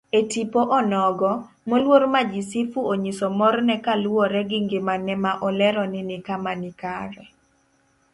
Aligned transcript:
Etipo 0.19 0.61
onogo, 0.79 1.31
moluor 1.69 2.03
Majisifu 2.13 2.79
onyiso 2.91 3.27
morne 3.39 3.75
kaluwore 3.85 4.41
gi 4.49 4.59
ngimane 4.65 5.13
ma 5.23 5.31
olero 5.47 5.83
ni 5.91 6.01
nikama 6.09 6.53
kare. 6.81 7.23